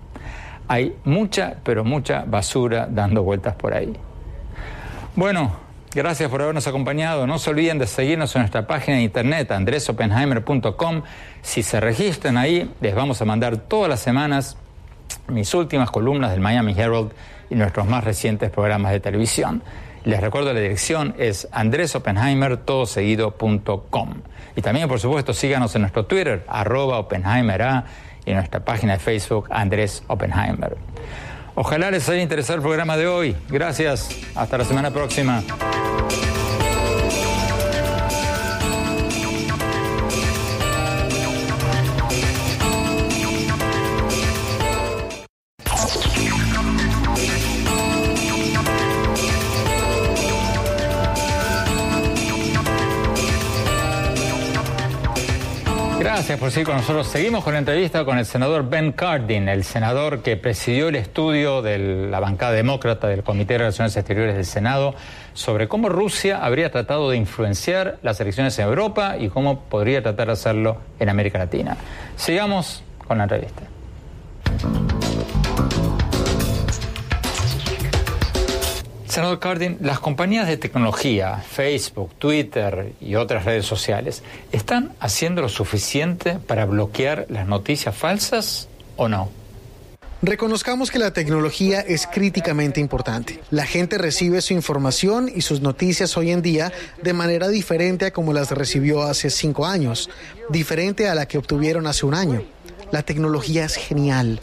[0.68, 3.92] Hay mucha, pero mucha basura dando vueltas por ahí.
[5.16, 5.56] Bueno,
[5.92, 7.26] gracias por habernos acompañado.
[7.26, 11.02] No se olviden de seguirnos en nuestra página de internet andresopenheimer.com.
[11.42, 14.56] Si se registran ahí, les vamos a mandar todas las semanas
[15.28, 17.12] mis últimas columnas del Miami Herald
[17.48, 19.62] y nuestros más recientes programas de televisión.
[20.04, 24.14] Les recuerdo la dirección es andresopenheimer.com.
[24.56, 27.84] Y también, por supuesto, síganos en nuestro Twitter, arroba Oppenheimer
[28.24, 30.78] y en nuestra página de Facebook, Andrés Oppenheimer.
[31.54, 33.36] Ojalá les haya interesado el programa de hoy.
[33.48, 34.08] Gracias.
[34.34, 35.42] Hasta la semana próxima.
[56.20, 57.06] Gracias por seguir con nosotros.
[57.06, 61.62] Seguimos con la entrevista con el senador Ben Cardin, el senador que presidió el estudio
[61.62, 61.78] de
[62.10, 64.94] la bancada demócrata del Comité de Relaciones Exteriores del Senado
[65.32, 70.26] sobre cómo Rusia habría tratado de influenciar las elecciones en Europa y cómo podría tratar
[70.26, 71.78] de hacerlo en América Latina.
[72.16, 73.62] Sigamos con la entrevista.
[79.20, 85.50] Senador Cardin, las compañías de tecnología, Facebook, Twitter y otras redes sociales, ¿están haciendo lo
[85.50, 89.28] suficiente para bloquear las noticias falsas o no?
[90.22, 93.40] Reconozcamos que la tecnología es críticamente importante.
[93.50, 98.12] La gente recibe su información y sus noticias hoy en día de manera diferente a
[98.14, 100.08] como las recibió hace cinco años,
[100.48, 102.42] diferente a la que obtuvieron hace un año.
[102.92, 104.40] La tecnología es genial.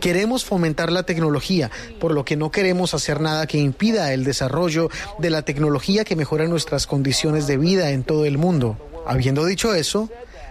[0.00, 4.90] Queremos fomentar la tecnología, por lo que no queremos hacer nada que impida el desarrollo
[5.18, 8.76] de la tecnología que mejora nuestras condiciones de vida en todo el mundo.
[9.06, 10.08] Habiendo dicho eso,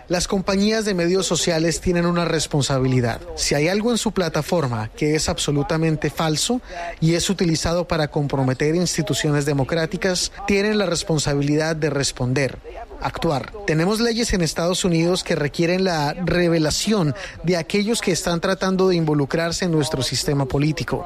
[0.09, 3.21] las compañías de medios sociales tienen una responsabilidad.
[3.35, 6.61] Si hay algo en su plataforma que es absolutamente falso
[6.99, 12.59] y es utilizado para comprometer instituciones democráticas, tienen la responsabilidad de responder
[13.03, 13.51] actuar.
[13.67, 17.13] Tenemos leyes en Estados Unidos que requieren la revelación
[17.43, 21.05] de aquellos que están tratando de involucrarse en nuestro sistema político.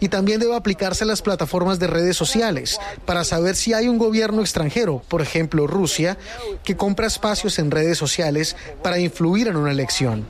[0.00, 3.98] Y también debe aplicarse a las plataformas de redes sociales para saber si hay un
[3.98, 6.18] gobierno extranjero, por ejemplo Rusia,
[6.64, 10.26] que compra espacios en redes sociales para influir en una elección.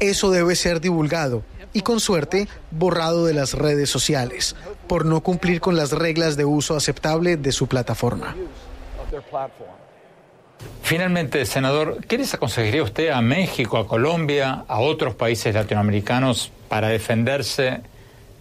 [0.00, 5.60] Eso debe ser divulgado y con suerte borrado de las redes sociales por no cumplir
[5.60, 8.34] con las reglas de uso aceptable de su plataforma.
[10.82, 16.88] Finalmente, senador, ¿qué les aconsejaría usted a México, a Colombia, a otros países latinoamericanos para
[16.88, 17.80] defenderse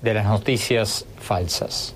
[0.02, 1.96] de las noticias falsas?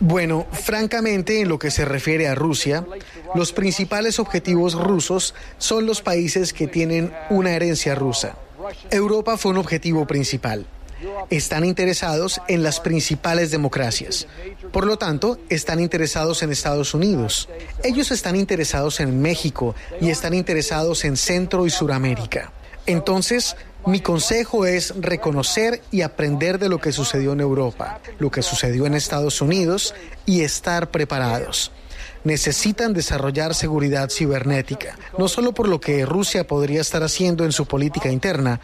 [0.00, 2.86] Bueno, francamente, en lo que se refiere a Rusia,
[3.34, 8.36] los principales objetivos rusos son los países que tienen una herencia rusa.
[8.90, 10.66] Europa fue un objetivo principal.
[11.30, 14.26] Están interesados en las principales democracias.
[14.72, 17.48] Por lo tanto, están interesados en Estados Unidos.
[17.84, 22.52] Ellos están interesados en México y están interesados en Centro y Suramérica.
[22.86, 23.56] Entonces,
[23.86, 28.86] mi consejo es reconocer y aprender de lo que sucedió en Europa, lo que sucedió
[28.86, 29.94] en Estados Unidos
[30.26, 31.70] y estar preparados
[32.28, 37.66] necesitan desarrollar seguridad cibernética, no solo por lo que Rusia podría estar haciendo en su
[37.66, 38.60] política interna,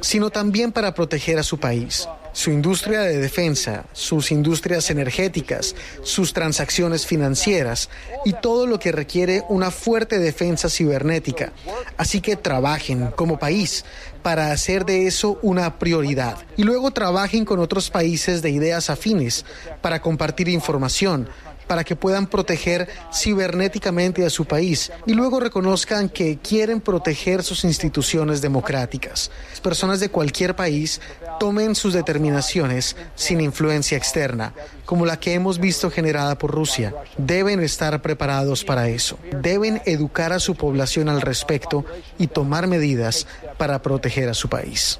[0.00, 6.32] sino también para proteger a su país su industria de defensa, sus industrias energéticas, sus
[6.32, 7.88] transacciones financieras
[8.24, 11.52] y todo lo que requiere una fuerte defensa cibernética.
[11.96, 13.84] Así que trabajen como país
[14.24, 16.38] para hacer de eso una prioridad.
[16.56, 19.44] Y luego trabajen con otros países de ideas afines
[19.80, 21.28] para compartir información,
[21.66, 27.64] para que puedan proteger cibernéticamente a su país y luego reconozcan que quieren proteger sus
[27.64, 29.30] instituciones democráticas.
[29.62, 31.00] Personas de cualquier país
[31.38, 34.52] tomen sus determinaciones sin influencia externa,
[34.84, 36.94] como la que hemos visto generada por Rusia.
[37.16, 39.18] Deben estar preparados para eso.
[39.40, 41.84] Deben educar a su población al respecto
[42.18, 43.26] y tomar medidas
[43.58, 44.98] para proteger a su país.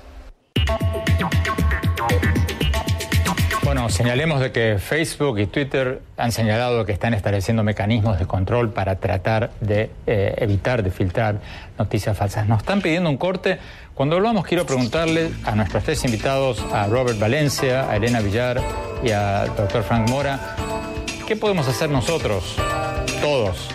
[3.65, 8.71] Bueno, señalemos de que Facebook y Twitter han señalado que están estableciendo mecanismos de control
[8.71, 11.41] para tratar de eh, evitar, de filtrar
[11.79, 12.47] noticias falsas.
[12.47, 13.59] Nos están pidiendo un corte.
[13.95, 18.61] Cuando hablamos, quiero preguntarle a nuestros tres invitados, a Robert Valencia, a Elena Villar
[19.03, 20.39] y al doctor Frank Mora,
[21.27, 22.57] ¿qué podemos hacer nosotros,
[23.23, 23.71] todos,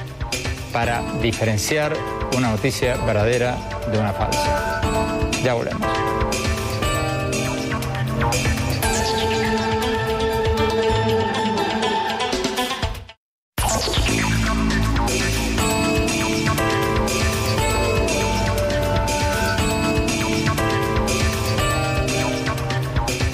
[0.72, 1.94] para diferenciar
[2.38, 3.58] una noticia verdadera
[3.92, 4.82] de una falsa?
[5.44, 6.29] Ya volvemos.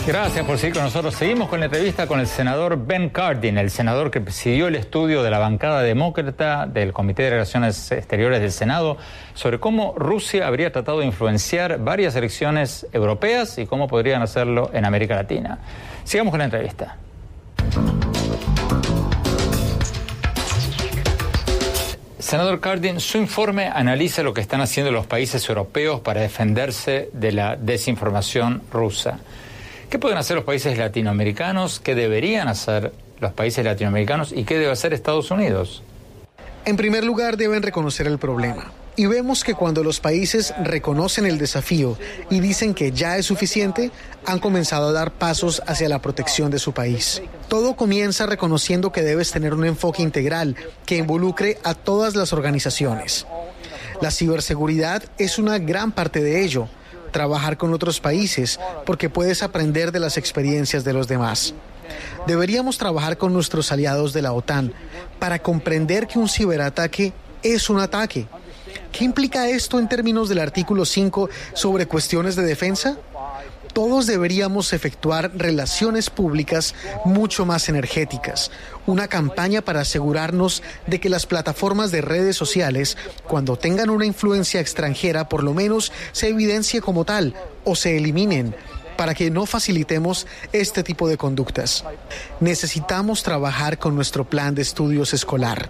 [0.07, 1.15] Gracias por seguir con nosotros.
[1.15, 5.23] Seguimos con la entrevista con el senador Ben Cardin, el senador que presidió el estudio
[5.23, 8.97] de la bancada demócrata del Comité de Relaciones Exteriores del Senado
[9.33, 14.85] sobre cómo Rusia habría tratado de influenciar varias elecciones europeas y cómo podrían hacerlo en
[14.85, 15.57] América Latina.
[16.03, 16.97] Sigamos con la entrevista.
[22.19, 27.31] Senador Cardin, su informe analiza lo que están haciendo los países europeos para defenderse de
[27.31, 29.17] la desinformación rusa.
[29.95, 31.79] ¿Qué pueden hacer los países latinoamericanos?
[31.79, 34.33] ¿Qué deberían hacer los países latinoamericanos?
[34.33, 35.83] ¿Y qué debe hacer Estados Unidos?
[36.65, 38.73] En primer lugar, deben reconocer el problema.
[38.97, 41.97] Y vemos que cuando los países reconocen el desafío
[42.29, 43.89] y dicen que ya es suficiente,
[44.25, 47.21] han comenzado a dar pasos hacia la protección de su país.
[47.47, 53.25] Todo comienza reconociendo que debes tener un enfoque integral que involucre a todas las organizaciones.
[54.01, 56.67] La ciberseguridad es una gran parte de ello
[57.15, 61.53] trabajar con otros países porque puedes aprender de las experiencias de los demás.
[62.27, 64.73] Deberíamos trabajar con nuestros aliados de la OTAN
[65.17, 68.27] para comprender que un ciberataque es un ataque.
[68.91, 72.97] ¿Qué implica esto en términos del artículo 5 sobre cuestiones de defensa?
[73.75, 78.49] Todos deberíamos efectuar relaciones públicas mucho más energéticas,
[78.87, 84.61] una campaña para asegurarnos de que las plataformas de redes sociales, cuando tengan una influencia
[84.61, 87.35] extranjera, por lo menos se evidencie como tal
[87.65, 88.55] o se eliminen
[88.97, 91.83] para que no facilitemos este tipo de conductas.
[92.39, 95.69] Necesitamos trabajar con nuestro plan de estudios escolar.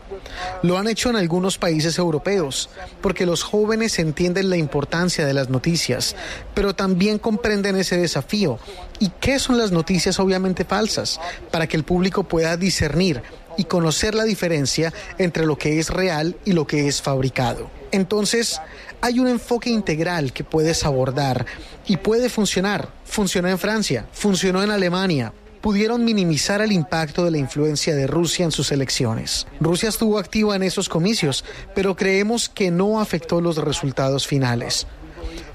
[0.63, 2.69] Lo han hecho en algunos países europeos,
[3.01, 6.15] porque los jóvenes entienden la importancia de las noticias,
[6.53, 8.59] pero también comprenden ese desafío.
[8.99, 11.19] ¿Y qué son las noticias obviamente falsas?
[11.51, 13.21] Para que el público pueda discernir
[13.57, 17.69] y conocer la diferencia entre lo que es real y lo que es fabricado.
[17.91, 18.59] Entonces,
[19.01, 21.45] hay un enfoque integral que puedes abordar
[21.85, 22.89] y puede funcionar.
[23.05, 28.45] Funcionó en Francia, funcionó en Alemania, pudieron minimizar el impacto de la influencia de Rusia
[28.45, 29.47] en sus elecciones.
[29.59, 34.85] Rusia estuvo activa en esos comicios, pero creemos que no afectó los resultados finales.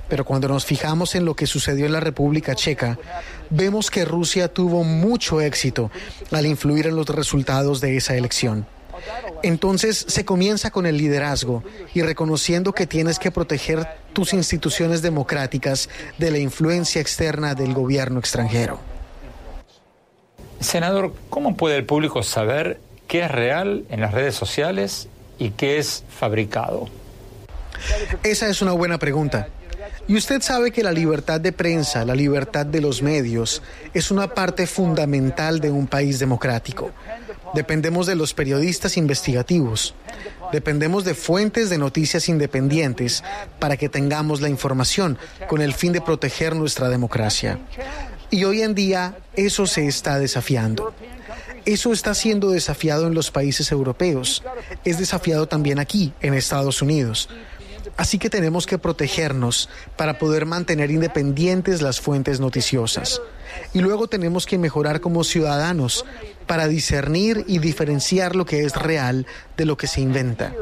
[0.08, 2.98] Pero cuando nos fijamos en lo que sucedió en la República Checa,
[3.50, 5.92] vemos que Rusia tuvo mucho éxito
[6.32, 8.66] al influir en los resultados de esa elección.
[9.42, 11.62] Entonces se comienza con el liderazgo
[11.94, 15.88] y reconociendo que tienes que proteger tus instituciones democráticas
[16.18, 18.78] de la influencia externa del gobierno extranjero.
[20.60, 25.78] Senador, ¿cómo puede el público saber qué es real en las redes sociales y qué
[25.78, 26.88] es fabricado?
[28.22, 29.48] Esa es una buena pregunta.
[30.06, 33.62] Y usted sabe que la libertad de prensa, la libertad de los medios,
[33.94, 36.90] es una parte fundamental de un país democrático
[37.54, 39.94] Dependemos de los periodistas investigativos.
[40.52, 43.22] Dependemos de fuentes de noticias independientes
[43.58, 47.58] para que tengamos la información con el fin de proteger nuestra democracia.
[48.30, 50.94] Y hoy en día eso se está desafiando.
[51.64, 54.42] Eso está siendo desafiado en los países europeos.
[54.84, 57.28] Es desafiado también aquí, en Estados Unidos.
[57.96, 63.20] Así que tenemos que protegernos para poder mantener independientes las fuentes noticiosas.
[63.72, 66.04] Y luego tenemos que mejorar como ciudadanos
[66.50, 69.24] para discernir y diferenciar lo que es real
[69.56, 70.52] de lo que se inventa.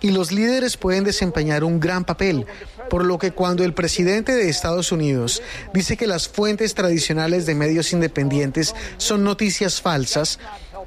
[0.00, 2.46] Y los líderes pueden desempeñar un gran papel,
[2.88, 5.42] por lo que cuando el presidente de Estados Unidos
[5.74, 10.38] dice que las fuentes tradicionales de medios independientes son noticias falsas,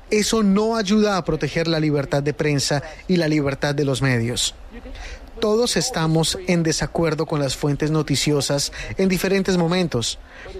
[0.10, 4.56] eso no ayuda a proteger la libertad de prensa y la libertad de los medios.
[5.42, 10.20] Todos estamos en desacuerdo con las fuentes noticiosas en diferentes momentos,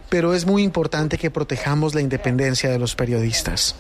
[0.10, 3.76] pero es muy importante que protejamos la independencia de los periodistas.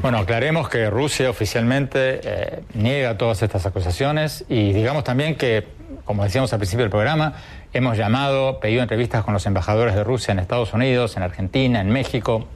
[0.00, 5.66] Bueno, aclaremos que Rusia oficialmente eh, niega todas estas acusaciones y digamos también que,
[6.06, 7.34] como decíamos al principio del programa,
[7.74, 11.90] hemos llamado, pedido entrevistas con los embajadores de Rusia en Estados Unidos, en Argentina, en
[11.90, 12.46] México,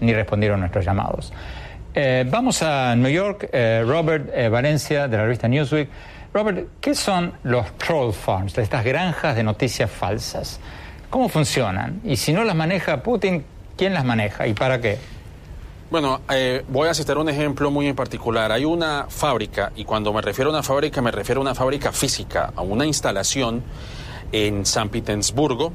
[0.00, 1.32] ni respondieron nuestros llamados.
[1.94, 5.90] Eh, vamos a New York, eh, Robert eh, Valencia de la revista Newsweek.
[6.32, 10.58] Robert, ¿qué son los troll farms, estas granjas de noticias falsas?
[11.10, 12.00] ¿Cómo funcionan?
[12.02, 13.44] Y si no las maneja Putin,
[13.76, 14.98] ¿quién las maneja y para qué?
[15.90, 16.22] Bueno,
[16.68, 18.50] voy a citar un ejemplo muy en particular.
[18.50, 21.92] Hay una fábrica, y cuando me refiero a una fábrica, me refiero a una fábrica
[21.92, 23.62] física, a una instalación
[24.32, 25.72] en San Petersburgo,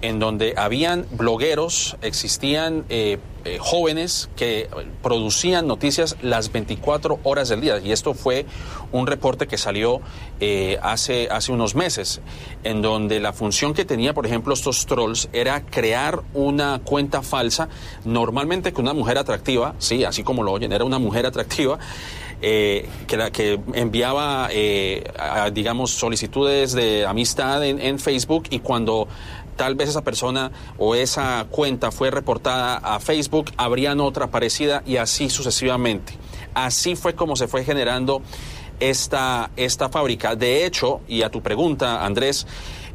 [0.00, 4.68] en donde habían blogueros, existían eh, eh, jóvenes que
[5.02, 7.78] producían noticias las 24 horas del día.
[7.78, 8.46] Y esto fue
[8.92, 10.00] un reporte que salió
[10.40, 12.20] eh, hace, hace unos meses,
[12.64, 17.68] en donde la función que tenía, por ejemplo, estos trolls era crear una cuenta falsa,
[18.04, 21.78] normalmente con una mujer atractiva, sí, así como lo oyen, era una mujer atractiva.
[22.40, 25.02] Eh, que, la, que enviaba, eh,
[25.52, 29.08] digamos, solicitudes de amistad en, en Facebook y cuando
[29.56, 34.96] tal vez esa persona o esa cuenta fue reportada a Facebook, habrían otra parecida y
[34.96, 36.14] así sucesivamente.
[36.54, 38.22] Así fue como se fue generando
[38.80, 40.36] esta, esta fábrica.
[40.36, 42.46] De hecho, y a tu pregunta, Andrés,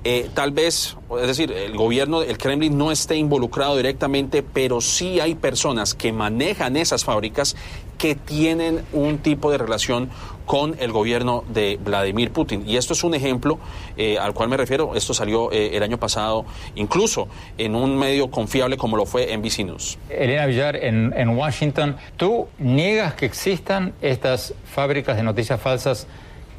[0.04, 5.20] eh, tal vez, es decir, el gobierno, el Kremlin no esté involucrado directamente, pero sí
[5.20, 7.56] hay personas que manejan esas fábricas
[7.97, 10.10] que tienen un tipo de relación
[10.45, 12.64] con el gobierno de Vladimir Putin.
[12.68, 13.60] Y esto es un ejemplo
[13.95, 14.93] eh, al cual me refiero.
[14.95, 16.45] Esto salió eh, el año pasado,
[16.76, 19.97] incluso en un medio confiable como lo fue NBC News.
[20.10, 26.08] Elena Villar, en, en Washington, ¿tú niegas que existan estas fábricas de noticias falsas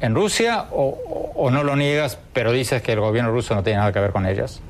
[0.01, 3.91] en Rusia o, no lo niegas, pero dices que el gobierno ruso no tiene nada
[3.91, 4.61] que ver con ellas?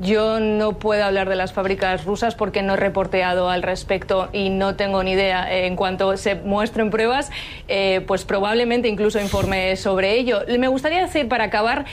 [0.00, 4.48] Yo no puedo hablar de las fábricas rusas porque no he reporteado al respecto y
[4.48, 5.52] no tengo ni idea.
[5.52, 7.32] En cuanto se muestren pruebas,
[7.66, 10.42] eh, pues probablemente incluso informe sobre ello.
[10.56, 11.84] Me gustaría decir, para acabar,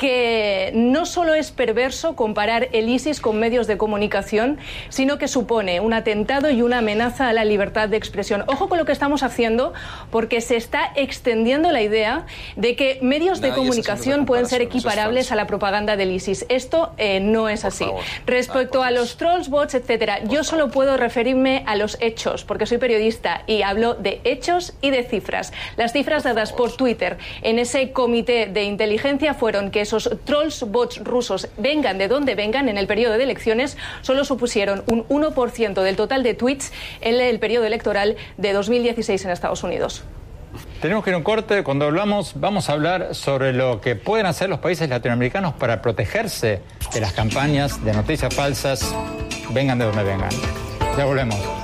[0.00, 4.56] que no solo es perverso comparar el ISIS con medios de comunicación,
[4.88, 8.42] sino que supone un atentado y una amenaza a la libertad de expresión.
[8.46, 9.74] Ojo con lo que estamos haciendo,
[10.10, 12.24] porque se está extendiendo la idea
[12.56, 16.46] de que medios de comunicación pueden ser equiparables a la propaganda del ISIS.
[16.48, 17.84] Esto eh, no es así.
[18.24, 22.78] Respecto a los trolls, bots, etcétera, yo solo puedo referirme a los hechos, porque soy
[22.78, 25.52] periodista y hablo de hechos y de cifras.
[25.76, 31.02] Las cifras dadas por Twitter en ese comité de inteligencia fueron que esos trolls bots
[31.02, 35.96] rusos vengan de donde vengan en el periodo de elecciones, solo supusieron un 1% del
[35.96, 40.04] total de tweets en el periodo electoral de 2016 en Estados Unidos.
[40.80, 41.62] Tenemos que ir a un corte.
[41.62, 46.62] Cuando hablamos, vamos a hablar sobre lo que pueden hacer los países latinoamericanos para protegerse
[46.92, 48.94] de las campañas de noticias falsas,
[49.50, 50.30] vengan de donde vengan.
[50.96, 51.59] Ya volvemos.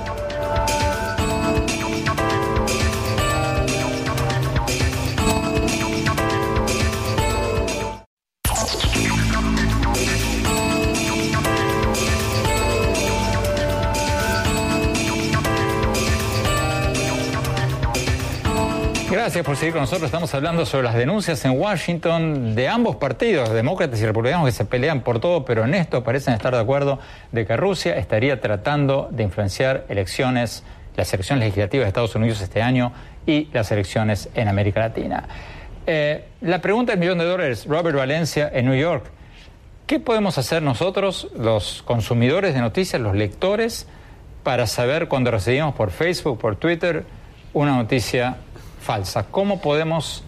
[19.27, 20.05] Gracias por seguir con nosotros.
[20.05, 24.63] Estamos hablando sobre las denuncias en Washington de ambos partidos, demócratas y republicanos, que se
[24.63, 26.97] pelean por todo, pero en esto parecen estar de acuerdo
[27.33, 30.63] de que Rusia estaría tratando de influenciar elecciones,
[30.95, 32.93] las elecciones legislativas de Estados Unidos este año
[33.25, 35.27] y las elecciones en América Latina.
[35.85, 39.07] Eh, la pregunta del millón de dólares, Robert Valencia, en New York.
[39.87, 43.87] ¿Qué podemos hacer nosotros, los consumidores de noticias, los lectores,
[44.43, 47.03] para saber cuando recibimos por Facebook, por Twitter,
[47.53, 48.37] una noticia
[48.87, 49.23] falsa.
[49.29, 50.23] ¿Cómo podemos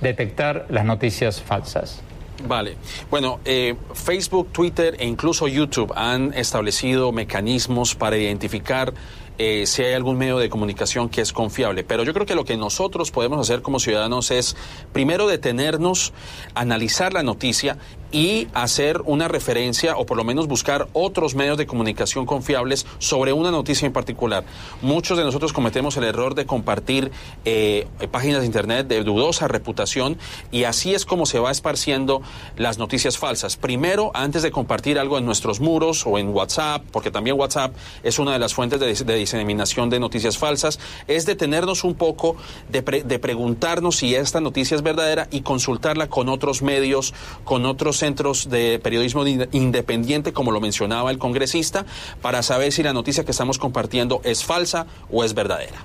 [0.00, 2.02] detectar las noticias falsas?
[2.44, 2.76] Vale.
[3.08, 8.92] Bueno, eh, Facebook, Twitter e incluso YouTube han establecido mecanismos para identificar
[9.38, 11.84] eh, si hay algún medio de comunicación que es confiable.
[11.84, 14.56] Pero yo creo que lo que nosotros podemos hacer como ciudadanos es
[14.92, 16.12] primero detenernos,
[16.54, 17.78] analizar la noticia
[18.12, 23.32] y hacer una referencia o por lo menos buscar otros medios de comunicación confiables sobre
[23.32, 24.44] una noticia en particular.
[24.82, 27.10] Muchos de nosotros cometemos el error de compartir
[27.44, 30.18] eh, páginas de Internet de dudosa reputación
[30.50, 32.22] y así es como se va esparciendo
[32.56, 33.56] las noticias falsas.
[33.56, 38.18] Primero, antes de compartir algo en nuestros muros o en WhatsApp, porque también WhatsApp es
[38.18, 42.36] una de las fuentes de, diseminación de noticias falsas, es detenernos un poco
[42.68, 48.01] de, de preguntarnos si esta noticia es verdadera y consultarla con otros medios, con otros
[48.02, 51.86] centros de periodismo independiente, como lo mencionaba el congresista,
[52.20, 55.78] para saber si la noticia que estamos compartiendo es falsa o es verdadera.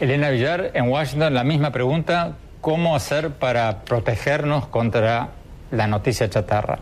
[0.00, 5.28] Elena Villar, en Washington, la misma pregunta, ¿cómo hacer para protegernos contra
[5.70, 6.80] la noticia chatarra?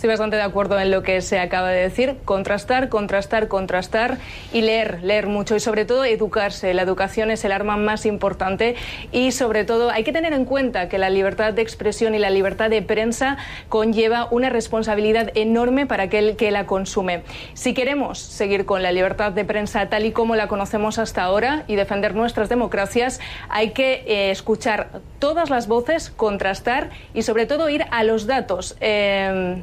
[0.00, 2.16] Estoy bastante de acuerdo en lo que se acaba de decir.
[2.24, 4.16] Contrastar, contrastar, contrastar
[4.50, 6.72] y leer, leer mucho y sobre todo educarse.
[6.72, 8.76] La educación es el arma más importante
[9.12, 12.30] y sobre todo hay que tener en cuenta que la libertad de expresión y la
[12.30, 13.36] libertad de prensa
[13.68, 17.22] conlleva una responsabilidad enorme para aquel que la consume.
[17.52, 21.64] Si queremos seguir con la libertad de prensa tal y como la conocemos hasta ahora
[21.66, 23.20] y defender nuestras democracias,
[23.50, 28.78] hay que eh, escuchar todas las voces, contrastar y sobre todo ir a los datos.
[28.80, 29.60] Eh,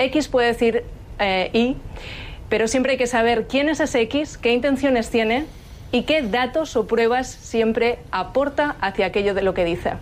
[0.00, 0.84] X puede decir
[1.18, 1.76] eh, Y,
[2.48, 5.44] pero siempre hay que saber quién es ese X, qué intenciones tiene
[5.92, 9.92] y qué datos o pruebas siempre aporta hacia aquello de lo que dice.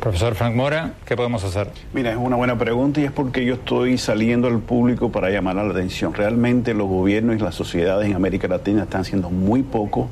[0.00, 1.70] Profesor Frank Mora, ¿qué podemos hacer?
[1.92, 5.56] Mira, es una buena pregunta y es porque yo estoy saliendo al público para llamar
[5.56, 6.14] la atención.
[6.14, 10.08] Realmente los gobiernos y las sociedades en América Latina están haciendo muy poco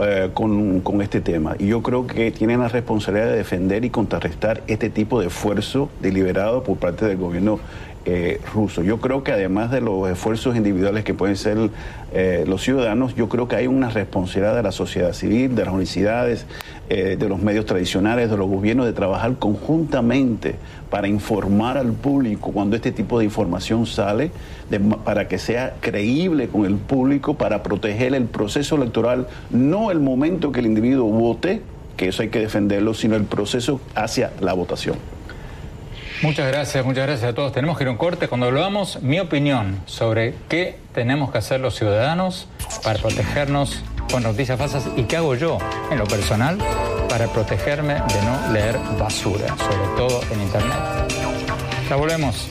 [0.00, 1.54] eh, con, con, este tema.
[1.58, 5.90] Y yo creo que tienen la responsabilidad de defender y contrarrestar este tipo de esfuerzo
[6.00, 7.60] deliberado por parte del gobierno
[8.04, 8.82] eh, ruso.
[8.82, 11.70] Yo creo que además de los esfuerzos individuales que pueden ser
[12.12, 15.72] eh, los ciudadanos, yo creo que hay una responsabilidad de la sociedad civil, de las
[15.72, 16.46] universidades,
[16.90, 20.56] eh, de los medios tradicionales, de los gobiernos, de trabajar conjuntamente
[20.90, 24.32] para informar al público cuando este tipo de información sale,
[25.04, 30.50] para que sea creíble con el público, para proteger el proceso electoral, no el momento
[30.50, 31.62] que el individuo vote,
[31.96, 34.96] que eso hay que defenderlo, sino el proceso hacia la votación.
[36.22, 37.50] Muchas gracias, muchas gracias a todos.
[37.50, 38.28] Tenemos que ir a un corte.
[38.28, 42.46] Cuando hablamos, mi opinión sobre qué tenemos que hacer los ciudadanos
[42.84, 45.58] para protegernos con noticias falsas y qué hago yo
[45.90, 46.58] en lo personal
[47.08, 50.78] para protegerme de no leer basura, sobre todo en Internet.
[51.90, 52.48] Ya volvemos.